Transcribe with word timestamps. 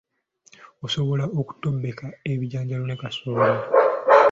Osobola 0.85 1.25
okutobeka 1.39 2.05
ebijanjaalo 2.31 2.85
ne 2.87 2.95
kasooli. 3.01 3.49